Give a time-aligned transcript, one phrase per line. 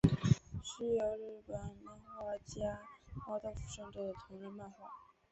[0.63, 1.55] 是由日本
[1.85, 2.81] 漫画家
[3.27, 4.89] 猫豆腐创作的同人漫画。